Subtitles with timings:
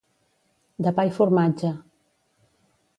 [0.87, 1.73] De pa i formatge.